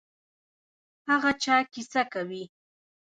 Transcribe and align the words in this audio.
هغه 1.09 1.31
چا 1.43 1.57
کیسه 1.73 2.03
کوي. 2.13 2.43